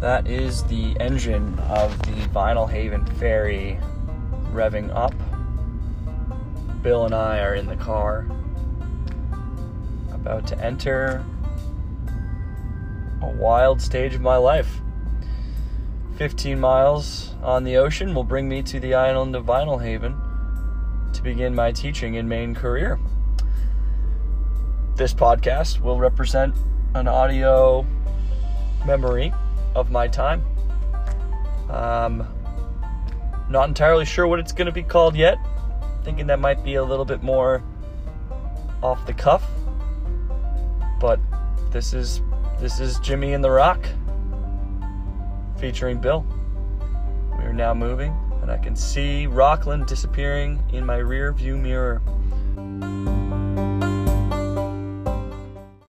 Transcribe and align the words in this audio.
That 0.00 0.28
is 0.28 0.62
the 0.62 0.96
engine 1.00 1.58
of 1.58 1.98
the 2.02 2.12
Vinalhaven 2.28 3.12
ferry 3.16 3.80
revving 4.52 4.94
up. 4.94 5.12
Bill 6.84 7.04
and 7.04 7.12
I 7.12 7.40
are 7.40 7.56
in 7.56 7.66
the 7.66 7.74
car, 7.74 8.28
about 10.12 10.46
to 10.46 10.64
enter 10.64 11.24
a 13.20 13.26
wild 13.26 13.82
stage 13.82 14.14
of 14.14 14.20
my 14.20 14.36
life. 14.36 14.80
15 16.16 16.60
miles 16.60 17.34
on 17.42 17.64
the 17.64 17.76
ocean 17.76 18.14
will 18.14 18.22
bring 18.22 18.48
me 18.48 18.62
to 18.62 18.78
the 18.78 18.94
island 18.94 19.34
of 19.34 19.46
Vinalhaven 19.46 20.16
to 21.12 21.22
begin 21.24 21.56
my 21.56 21.72
teaching 21.72 22.14
in 22.14 22.28
Maine 22.28 22.54
career. 22.54 23.00
This 24.94 25.12
podcast 25.12 25.80
will 25.80 25.98
represent 25.98 26.54
an 26.94 27.08
audio 27.08 27.84
memory 28.86 29.32
of 29.78 29.90
my 29.90 30.08
time. 30.08 30.44
Um, 31.70 32.26
not 33.48 33.68
entirely 33.68 34.04
sure 34.04 34.26
what 34.26 34.38
it's 34.38 34.52
going 34.52 34.66
to 34.66 34.72
be 34.72 34.82
called 34.82 35.16
yet. 35.16 35.38
Thinking 36.04 36.26
that 36.26 36.40
might 36.40 36.62
be 36.64 36.74
a 36.74 36.84
little 36.84 37.04
bit 37.04 37.22
more 37.22 37.62
off 38.82 39.04
the 39.06 39.14
cuff. 39.14 39.44
But 41.00 41.20
this 41.70 41.92
is 41.92 42.22
this 42.60 42.80
is 42.80 42.98
Jimmy 43.00 43.34
and 43.34 43.44
the 43.44 43.50
Rock 43.50 43.86
featuring 45.58 46.00
Bill. 46.00 46.26
We 47.38 47.44
are 47.44 47.52
now 47.52 47.74
moving 47.74 48.16
and 48.42 48.50
I 48.50 48.56
can 48.56 48.74
see 48.74 49.26
Rockland 49.26 49.86
disappearing 49.86 50.62
in 50.72 50.86
my 50.86 50.96
rear 50.96 51.32
view 51.32 51.56
mirror. 51.56 52.00